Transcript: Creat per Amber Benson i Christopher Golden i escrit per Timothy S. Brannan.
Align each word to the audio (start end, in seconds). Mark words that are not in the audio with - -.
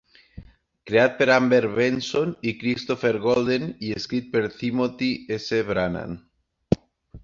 Creat 0.91 1.13
per 1.19 1.27
Amber 1.33 1.59
Benson 1.75 2.33
i 2.51 2.55
Christopher 2.63 3.13
Golden 3.29 3.71
i 3.91 3.95
escrit 4.01 4.35
per 4.35 4.45
Timothy 4.59 5.15
S. 5.41 5.65
Brannan. 5.73 6.23